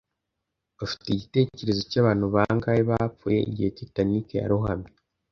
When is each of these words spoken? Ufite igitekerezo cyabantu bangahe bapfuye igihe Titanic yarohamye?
Ufite 0.85 1.05
igitekerezo 1.09 1.81
cyabantu 1.91 2.25
bangahe 2.35 2.81
bapfuye 2.89 3.39
igihe 3.49 3.69
Titanic 3.77 4.27
yarohamye? 4.39 4.89